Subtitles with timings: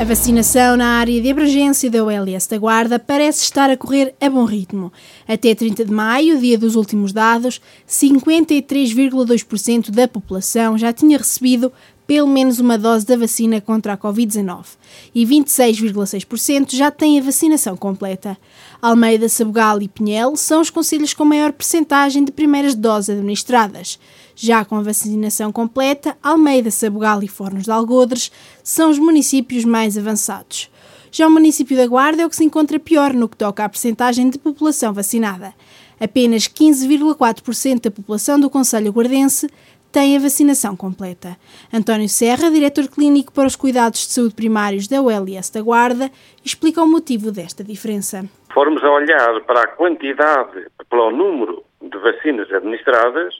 [0.00, 4.30] A vacinação na área de abrangência da OLS da Guarda parece estar a correr a
[4.30, 4.90] bom ritmo.
[5.28, 11.70] Até 30 de maio, dia dos últimos dados, 53,2% da população já tinha recebido
[12.06, 14.68] pelo menos uma dose da vacina contra a Covid-19
[15.14, 18.38] e 26,6% já têm a vacinação completa.
[18.80, 23.98] Almeida, Sabugal e Pinhel são os conselhos com maior percentagem de primeiras doses administradas.
[24.42, 28.32] Já com a vacinação completa, Almeida, Sabugal e Fornos de Algodres
[28.64, 30.72] são os municípios mais avançados.
[31.12, 33.68] Já o município da Guarda é o que se encontra pior no que toca à
[33.68, 35.52] percentagem de população vacinada.
[36.00, 39.46] Apenas 15,4% da população do Conselho Guardense
[39.92, 41.36] tem a vacinação completa.
[41.70, 46.10] António Serra, diretor clínico para os cuidados de saúde primários da ULS da Guarda,
[46.42, 48.24] explica o motivo desta diferença.
[48.54, 53.34] Formos a olhar para a quantidade, pelo número de vacinas administradas,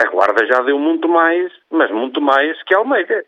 [0.00, 3.24] a Guarda já deu muito mais, mas muito mais que a Almeida.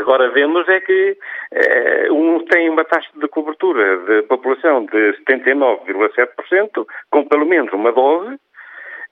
[0.00, 1.16] Agora vemos é que
[1.52, 7.92] eh, um tem uma taxa de cobertura de população de 79,7%, com pelo menos uma
[7.92, 8.38] dose,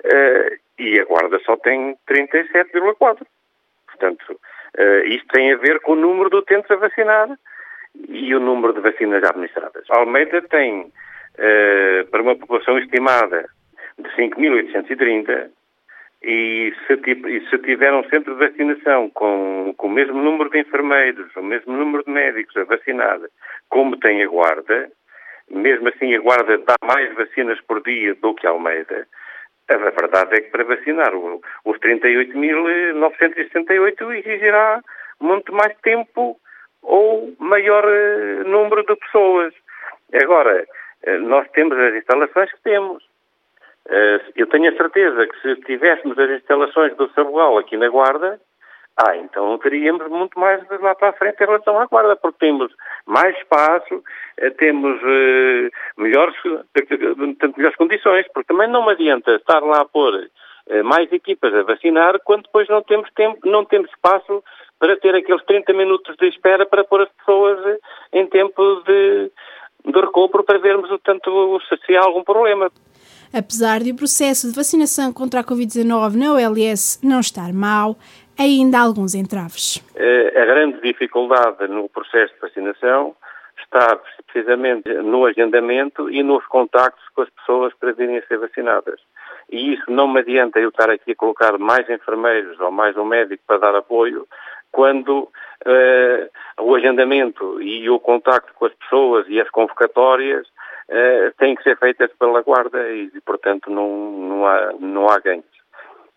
[0.05, 3.27] eh, e a Guarda só tem 37,4%.
[3.87, 4.41] Portanto,
[4.79, 7.29] uh, isto tem a ver com o número de utentes a vacinar
[8.09, 9.85] e o número de vacinas administradas.
[9.91, 13.49] A Almeida tem, uh, para uma população estimada
[13.99, 15.51] de 5.830,
[16.23, 20.61] e se, e se tiver um centro de vacinação com, com o mesmo número de
[20.61, 23.21] enfermeiros, o mesmo número de médicos a vacinar,
[23.69, 24.91] como tem a Guarda,
[25.51, 29.07] mesmo assim a Guarda dá mais vacinas por dia do que a Almeida,
[29.69, 34.83] a verdade é que para vacinar os 38.968 exigirá
[35.21, 36.41] muito mais tempo
[36.83, 39.55] ou maior eh, número de pessoas.
[40.23, 40.67] Agora,
[41.03, 43.05] eh, nós temos as instalações que temos.
[43.89, 48.41] Eh, eu tenho a certeza que se tivéssemos as instalações do Sabugal aqui na Guarda,
[48.97, 52.73] ah, então teríamos muito mais lá para a frente em relação à guarda, porque temos
[53.05, 54.03] mais espaço,
[54.39, 56.35] eh, temos uh, melhores,
[57.39, 60.29] tanto melhores condições, porque também não me adianta estar lá a pôr
[60.85, 64.43] mais equipas a vacinar quando depois não temos tempo, não temos espaço
[64.81, 67.79] para ter aqueles 30 minutos de espera para pôr as pessoas
[68.13, 69.31] em tempo de,
[69.85, 69.99] de
[70.43, 72.69] para vermos o tanto se há algum problema.
[73.37, 77.95] Apesar de o processo de vacinação contra a Covid-19 na OLS não estar mau,
[78.39, 79.85] ainda há alguns entraves.
[79.95, 83.15] Eh, a grande dificuldade no processo de vacinação
[83.59, 88.99] está precisamente no agendamento e nos contactos com as pessoas para virem a ser vacinadas.
[89.53, 93.05] E isso não me adianta eu estar aqui a colocar mais enfermeiros ou mais um
[93.05, 94.27] médico para dar apoio,
[94.73, 95.29] quando
[95.67, 100.47] uh, o agendamento e o contacto com as pessoas e as convocatórias
[100.91, 105.45] uh, têm que ser feitas pela guarda e, portanto, não, não, há, não há ganhos.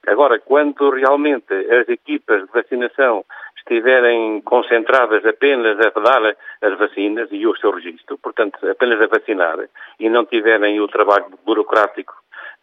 [0.07, 3.25] Agora, quando realmente as equipas de vacinação
[3.57, 9.59] estiverem concentradas apenas a dar as vacinas e o seu registro, portanto, apenas a vacinar,
[9.99, 12.13] e não tiverem o trabalho burocrático,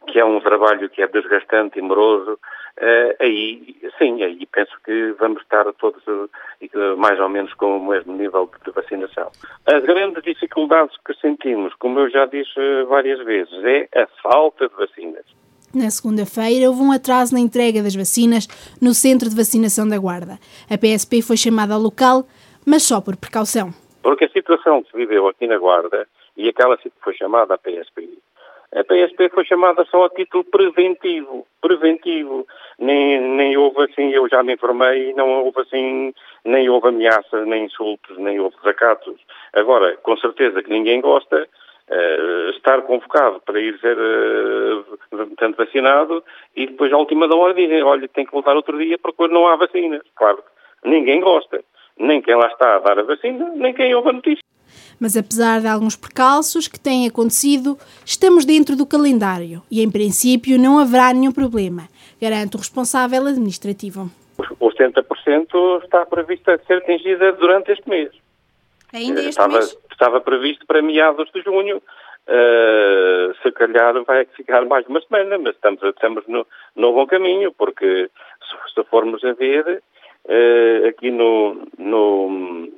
[0.08, 2.38] que é um trabalho que é desgastante e moroso,
[2.78, 7.88] eh, aí, sim, aí penso que vamos estar todos eh, mais ou menos com o
[7.88, 9.30] mesmo nível de vacinação.
[9.64, 14.74] As grandes dificuldades que sentimos, como eu já disse várias vezes, é a falta de
[14.74, 15.24] vacinas.
[15.74, 18.46] Na segunda-feira, houve um atraso na entrega das vacinas
[18.80, 20.38] no Centro de Vacinação da Guarda.
[20.70, 22.26] A PSP foi chamada ao local,
[22.64, 23.70] mas só por precaução.
[24.02, 27.58] Porque a situação que se viveu aqui na Guarda e aquela que foi chamada a
[27.58, 28.08] PSP,
[28.76, 31.46] a PSP foi chamada só a título preventivo.
[31.62, 32.46] Preventivo.
[32.78, 36.12] Nem, nem houve assim, eu já me informei, não houve assim,
[36.44, 39.16] nem houve ameaças, nem insultos, nem houve desacatos.
[39.54, 41.48] Agora, com certeza que ninguém gosta
[41.88, 46.24] Uh, estar convocado para ir ser uh, tanto vacinado
[46.56, 49.46] e depois à última da hora dizem, olha, tem que voltar outro dia porque não
[49.46, 50.00] há vacina.
[50.16, 50.42] Claro,
[50.84, 51.62] ninguém gosta.
[51.96, 54.42] Nem quem lá está a dar a vacina, nem quem ouve a notícia.
[54.98, 60.58] Mas apesar de alguns percalços que têm acontecido, estamos dentro do calendário e, em princípio,
[60.58, 61.88] não haverá nenhum problema,
[62.20, 64.10] garante o responsável administrativo.
[64.60, 68.10] Os 70% está previsto a ser atingida durante este mês.
[68.92, 69.78] Ainda este estava, mês?
[69.90, 71.82] Estava previsto para meados de junho.
[72.28, 77.52] Uh, se calhar vai ficar mais uma semana, mas estamos, estamos no, no bom caminho,
[77.52, 78.10] porque
[78.40, 79.82] se, se formos a ver
[80.24, 82.68] uh, aqui no, no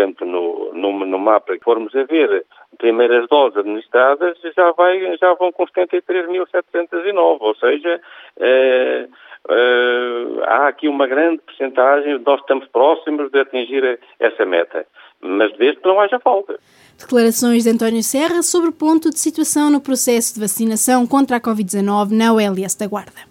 [0.00, 2.44] portanto, no, no, no mapa que formos a ver,
[2.78, 8.00] primeiras doses administradas já, vai, já vão com 73.709, ou seja,
[8.38, 14.86] uh, uh, há aqui uma grande percentagem, nós estamos próximos de atingir essa meta.
[15.22, 16.58] Mas desde que não haja falta.
[16.98, 21.40] Declarações de António Serra sobre o ponto de situação no processo de vacinação contra a
[21.40, 23.30] Covid-19 na OLS da Guarda.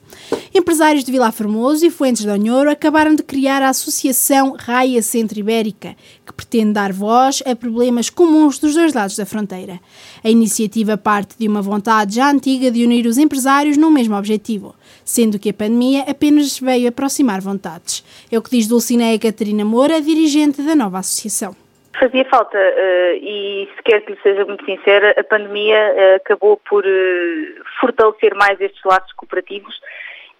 [0.53, 5.39] Empresários de Vila Formoso e Fuentes de Onhoro acabaram de criar a Associação Raia Centro
[5.39, 5.95] Ibérica,
[6.25, 9.79] que pretende dar voz a problemas comuns dos dois lados da fronteira.
[10.23, 14.75] A iniciativa parte de uma vontade já antiga de unir os empresários num mesmo objetivo,
[15.05, 18.03] sendo que a pandemia apenas veio aproximar vontades.
[18.31, 21.55] É o que diz Dulcineia Catarina Moura, dirigente da nova associação.
[21.99, 26.55] Fazia falta uh, e, se quer que lhe seja muito sincera, a pandemia uh, acabou
[26.55, 29.77] por uh, fortalecer mais estes laços cooperativos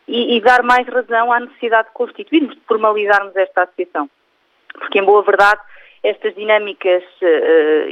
[0.08, 4.10] e, e, dar mais razão à necessidade de constituirmos, de formalizarmos esta associação.
[4.74, 5.60] Porque, em boa verdade,
[6.02, 7.04] estas dinâmicas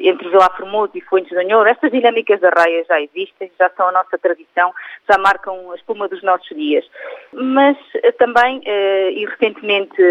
[0.01, 3.89] entre Vila Formoso e Fuentes de Anhor, estas dinâmicas da raia já existem, já são
[3.89, 4.73] a nossa tradição,
[5.09, 6.85] já marcam a espuma dos nossos dias.
[7.33, 7.75] Mas
[8.17, 10.01] também, e recentemente,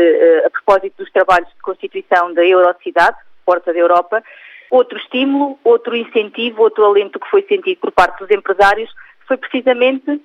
[0.44, 4.22] a propósito dos trabalhos de constituição da Eurocidade, porta da Europa.
[4.70, 8.93] Outro estímulo, outro incentivo, outro alento que foi sentido por parte dos empresários
[9.26, 10.20] foi precisamente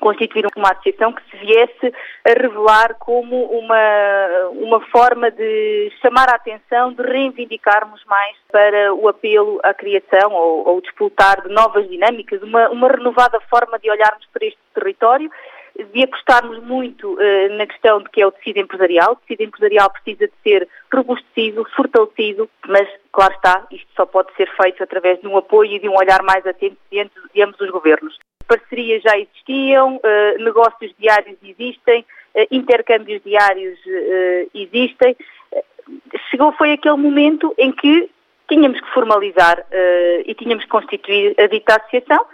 [0.00, 1.92] constituir uma associação que se viesse
[2.24, 9.08] a revelar como uma, uma forma de chamar a atenção, de reivindicarmos mais para o
[9.08, 14.26] apelo à criação ou, ou disputar de novas dinâmicas, uma, uma renovada forma de olharmos
[14.32, 15.30] para este território
[15.92, 19.12] de apostarmos muito uh, na questão de que é o tecido empresarial.
[19.12, 24.50] O tecido empresarial precisa de ser robustecido, fortalecido, mas, claro está, isto só pode ser
[24.60, 27.70] feito através de um apoio e de um olhar mais atento de, de ambos os
[27.70, 28.18] governos.
[28.46, 33.78] Parcerias já existiam, uh, negócios diários existem, uh, intercâmbios diários
[34.54, 35.16] existem.
[36.30, 38.10] chegou, foi aquele momento em que
[38.48, 39.64] tínhamos que formalizar
[40.26, 42.26] e tínhamos que constituir a dita associação,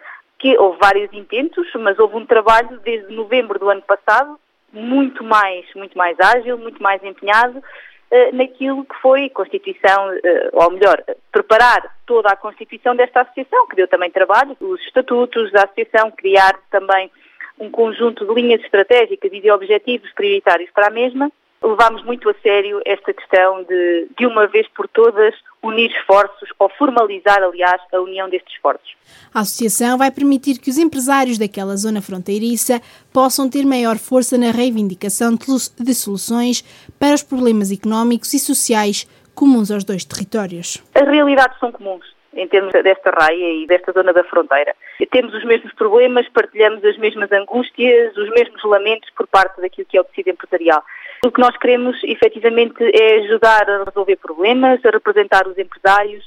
[0.47, 4.39] que houve vários intentos, mas houve um trabalho desde novembro do ano passado,
[4.73, 10.21] muito mais, muito mais ágil, muito mais empenhado uh, naquilo que foi constituição, uh,
[10.53, 11.03] ou melhor,
[11.33, 16.57] preparar toda a constituição desta associação, que deu também trabalho, os estatutos da associação, criar
[16.71, 17.11] também
[17.59, 21.29] um conjunto de linhas estratégicas e de objetivos prioritários para a mesma,
[21.63, 26.69] levámos muito a sério esta questão de, de uma vez por todas, unir esforços ou
[26.71, 28.95] formalizar, aliás, a união destes esforços.
[29.35, 32.81] A associação vai permitir que os empresários daquela zona fronteiriça
[33.13, 35.37] possam ter maior força na reivindicação
[35.79, 36.63] de soluções
[36.99, 40.83] para os problemas económicos e sociais comuns aos dois territórios.
[40.95, 44.75] As realidades são comuns em termos desta raia e desta zona da fronteira.
[45.11, 49.97] Temos os mesmos problemas, partilhamos as mesmas angústias, os mesmos lamentos por parte daquilo que
[49.97, 50.83] é o tecido empresarial.
[51.25, 56.25] O que nós queremos, efetivamente, é ajudar a resolver problemas, a representar os empresários,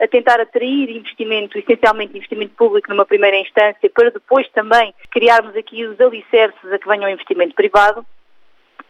[0.00, 5.86] a tentar atrair investimento, essencialmente investimento público numa primeira instância, para depois também criarmos aqui
[5.86, 8.04] os alicerces a que venha o investimento privado,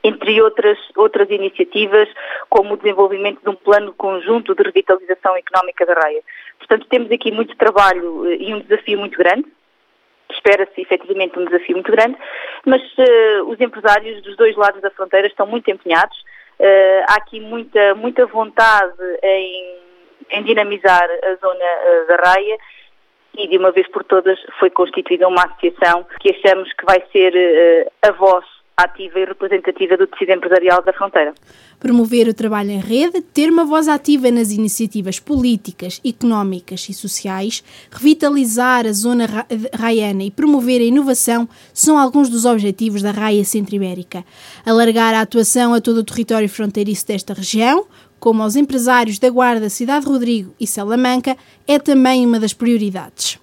[0.04, 2.08] entre outras, outras iniciativas,
[2.48, 6.22] como o desenvolvimento de um plano conjunto de revitalização económica da raia.
[6.58, 9.46] Portanto, temos aqui muito trabalho eh, e um desafio muito grande,
[10.30, 12.16] espera-se efetivamente um desafio muito grande,
[12.64, 16.16] mas uh, os empresários dos dois lados da fronteira estão muito empenhados.
[16.58, 19.78] Uh, há aqui muita, muita vontade em,
[20.30, 22.58] em dinamizar a zona uh, da raia
[23.36, 27.90] e de uma vez por todas foi constituída uma associação que achamos que vai ser
[28.02, 28.44] a voz
[28.76, 31.34] ativa e representativa do tecido empresarial da fronteira.
[31.78, 37.62] Promover o trabalho em rede, ter uma voz ativa nas iniciativas políticas, económicas e sociais,
[37.90, 39.26] revitalizar a zona
[39.74, 44.24] raiana e promover a inovação são alguns dos objetivos da Raia Centro-Ibérica.
[44.64, 47.86] Alargar a atuação a todo o território fronteiriço desta região,
[48.18, 53.41] como aos empresários da Guarda, Cidade Rodrigo e Salamanca, é também uma das prioridades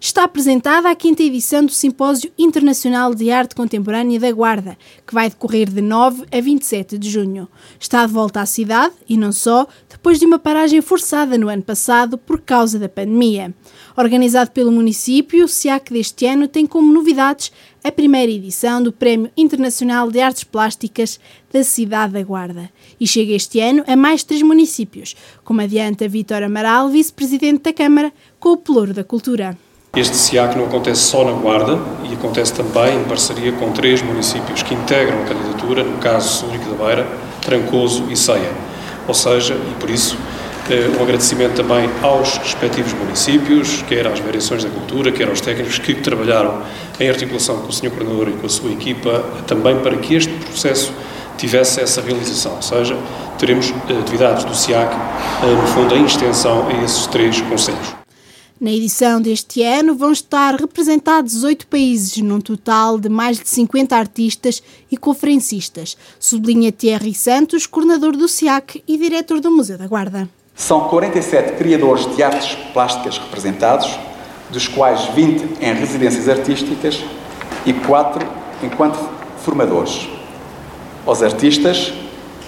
[0.00, 5.28] está apresentada a quinta edição do Simpósio Internacional de Arte Contemporânea da Guarda, que vai
[5.28, 7.46] decorrer de 9 a 27 de junho.
[7.78, 11.62] Está de volta à cidade, e não só, depois de uma paragem forçada no ano
[11.62, 13.54] passado por causa da pandemia.
[13.94, 17.52] Organizado pelo município, o SIAC deste ano tem como novidades
[17.84, 21.20] a primeira edição do Prémio Internacional de Artes Plásticas
[21.52, 22.70] da cidade da Guarda.
[22.98, 25.14] E chega este ano a mais três municípios,
[25.44, 29.58] como adianta Vítor Amaral, vice-presidente da Câmara, com o Pelouro da Cultura.
[29.96, 31.76] Este SIAC não acontece só na Guarda
[32.08, 36.70] e acontece também em parceria com três municípios que integram a candidatura, no caso Súrico
[36.70, 37.06] da Beira,
[37.42, 38.52] Trancoso e Ceia.
[39.08, 40.16] Ou seja, e por isso,
[40.70, 45.80] eh, um agradecimento também aos respectivos municípios, quer às variações da cultura, quer aos técnicos
[45.80, 46.62] que trabalharam
[47.00, 47.90] em articulação com o Sr.
[47.90, 50.92] Coordenador e com a sua equipa, também para que este processo
[51.36, 52.54] tivesse essa realização.
[52.54, 52.96] Ou seja,
[53.38, 57.99] teremos eh, atividades do SIAC, eh, no fundo, em extensão a esses três conselhos.
[58.60, 63.96] Na edição deste ano vão estar representados oito países, num total de mais de 50
[63.96, 70.28] artistas e conferencistas, sublinha Thierry Santos, coordenador do SIAC e diretor do Museu da Guarda.
[70.54, 73.98] São 47 criadores de artes plásticas representados,
[74.50, 77.02] dos quais 20 em residências artísticas
[77.64, 78.28] e 4
[78.62, 78.98] enquanto
[79.38, 80.06] formadores.
[81.06, 81.94] Aos artistas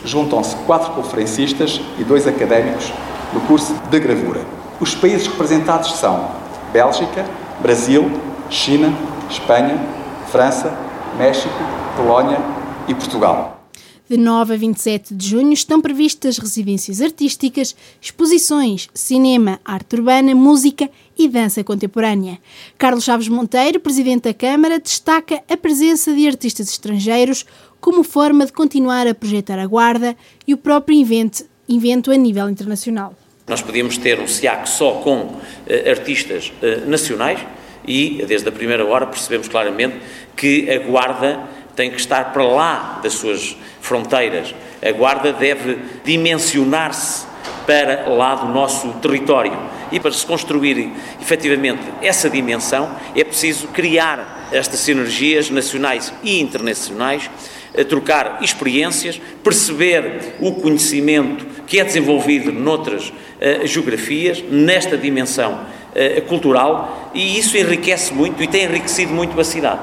[0.04, 2.92] juntam-se quatro conferencistas e dois académicos
[3.32, 4.61] no curso de gravura.
[4.82, 6.28] Os países representados são
[6.72, 7.24] Bélgica,
[7.60, 8.10] Brasil,
[8.50, 8.92] China,
[9.30, 9.78] Espanha,
[10.26, 10.76] França,
[11.16, 11.54] México,
[11.96, 12.40] Polónia
[12.88, 13.64] e Portugal.
[14.10, 20.90] De 9 a 27 de junho estão previstas residências artísticas, exposições, cinema, arte urbana, música
[21.16, 22.40] e dança contemporânea.
[22.76, 27.46] Carlos Chaves Monteiro, presidente da Câmara, destaca a presença de artistas estrangeiros
[27.80, 32.50] como forma de continuar a projetar a Guarda e o próprio invento, invento a nível
[32.50, 33.14] internacional.
[33.52, 35.40] Nós podíamos ter um SIAC só com uh,
[35.86, 37.38] artistas uh, nacionais
[37.86, 39.96] e, desde a primeira hora, percebemos claramente
[40.34, 41.38] que a Guarda
[41.76, 44.54] tem que estar para lá das suas fronteiras.
[44.82, 47.26] A Guarda deve dimensionar-se
[47.66, 49.52] para lá do nosso território.
[49.92, 50.90] E para se construir
[51.20, 57.30] efetivamente essa dimensão, é preciso criar estas sinergias nacionais e internacionais,
[57.88, 67.10] trocar experiências, perceber o conhecimento que é desenvolvido noutras uh, geografias, nesta dimensão uh, cultural,
[67.14, 69.80] e isso enriquece muito e tem enriquecido muito a cidade.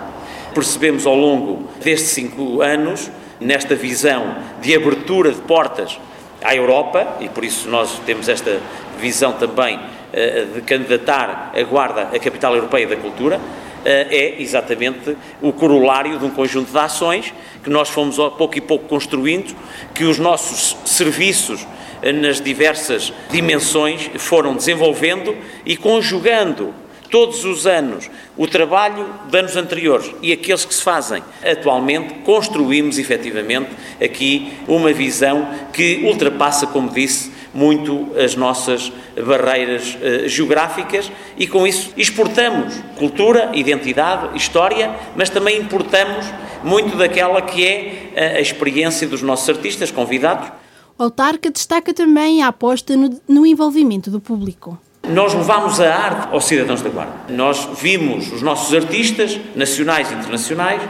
[0.54, 6.00] Percebemos ao longo destes cinco anos, nesta visão de abertura de portas
[6.44, 8.60] à Europa, e por isso nós temos esta
[9.00, 9.80] visão também
[10.12, 13.40] eh, de candidatar a Guarda à Capital Europeia da Cultura,
[13.86, 17.34] é exatamente o corolário de um conjunto de ações
[17.64, 19.56] que nós fomos pouco e pouco construindo,
[19.94, 21.66] que os nossos serviços
[22.02, 26.74] eh, nas diversas dimensões foram desenvolvendo e conjugando
[27.10, 32.98] todos os anos o trabalho de anos anteriores e aqueles que se fazem atualmente, construímos
[32.98, 33.70] efetivamente
[34.02, 38.92] aqui uma visão que ultrapassa, como disse, muito as nossas
[39.26, 46.26] barreiras uh, geográficas e com isso exportamos cultura, identidade, história, mas também importamos
[46.64, 50.50] muito daquela que é a, a experiência dos nossos artistas convidados.
[50.98, 54.78] O autarca destaca também a aposta no, no envolvimento do público.
[55.10, 57.14] Nós levamos a arte aos cidadãos da Guarda.
[57.30, 60.82] Nós vimos os nossos artistas, nacionais e internacionais,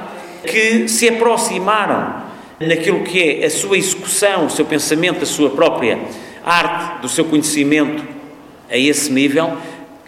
[0.45, 2.23] que se aproximaram
[2.59, 5.99] naquilo que é a sua execução, o seu pensamento, a sua própria
[6.43, 8.03] arte, do seu conhecimento
[8.69, 9.57] a esse nível,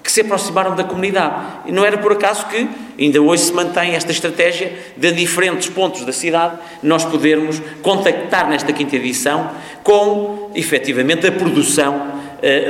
[0.04, 1.36] que se aproximaram da comunidade.
[1.66, 2.68] E não era por acaso que
[3.00, 8.74] ainda hoje se mantém esta estratégia de diferentes pontos da cidade nós podermos contactar nesta
[8.74, 9.52] quinta edição
[9.84, 12.21] com, efetivamente, a produção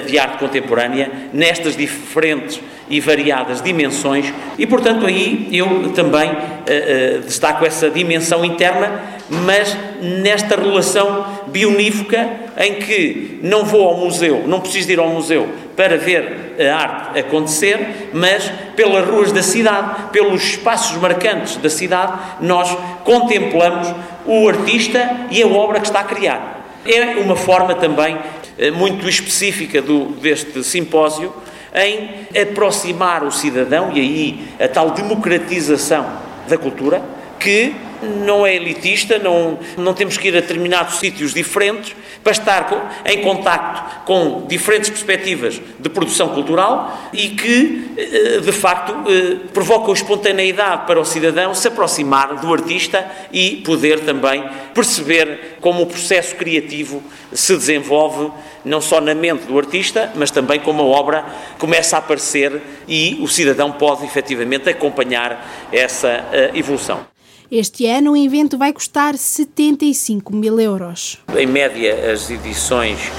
[0.05, 2.59] de arte contemporânea nestas diferentes
[2.91, 9.75] e variadas dimensões e, portanto, aí eu também uh, uh, destaco essa dimensão interna, mas
[10.01, 15.97] nesta relação bionívoca em que não vou ao museu, não preciso ir ao museu para
[15.97, 22.77] ver a arte acontecer, mas pelas ruas da cidade, pelos espaços marcantes da cidade, nós
[23.05, 23.87] contemplamos
[24.25, 26.61] o artista e a obra que está a criar.
[26.85, 31.33] É uma forma também eh, muito específica do, deste simpósio
[31.73, 36.05] em aproximar o cidadão e aí a tal democratização
[36.47, 37.01] da cultura
[37.39, 42.67] que não é elitista, não, não temos que ir a determinados sítios diferentes para estar
[42.67, 49.47] com, em contacto com diferentes perspectivas de produção cultural e que, eh, de facto, eh,
[49.53, 54.43] provoca espontaneidade para o cidadão se aproximar do artista e poder também
[54.73, 57.01] perceber como o processo criativo
[57.33, 58.31] se desenvolve
[58.63, 61.25] não só na mente do artista, mas também como a obra
[61.57, 67.10] começa a aparecer e o cidadão pode efetivamente acompanhar essa eh, evolução.
[67.51, 71.17] Este ano o evento vai custar 75 mil euros.
[71.35, 73.11] Em média, as edições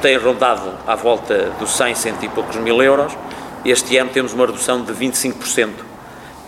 [0.00, 3.16] têm rondado à volta dos 100, 100 e poucos mil euros.
[3.64, 5.70] Este ano temos uma redução de 25%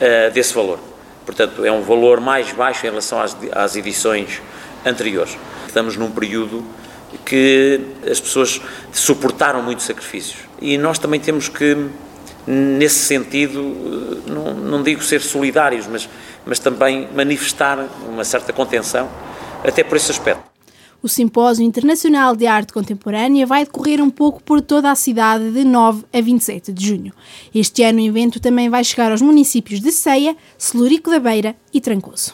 [0.00, 0.80] eh, desse valor.
[1.24, 4.42] Portanto, é um valor mais baixo em relação às, edições
[4.84, 5.38] anteriores.
[5.68, 6.64] Estamos num período
[7.24, 7.80] que
[8.10, 8.60] as pessoas
[8.92, 10.40] suportaram muitos sacrifícios.
[10.60, 11.76] E nós também temos que,
[12.46, 16.08] nesse sentido, não, não digo ser solidários, mas
[16.46, 19.08] mas também manifestar uma certa contenção,
[19.62, 20.52] até por esse aspecto.
[21.02, 25.62] O Simpósio Internacional de Arte Contemporânea vai decorrer um pouco por toda a cidade de
[25.62, 27.12] 9 a 27 de junho.
[27.54, 31.80] Este ano o evento também vai chegar aos municípios de Ceia, Celurico da Beira e
[31.80, 32.32] Trancoso.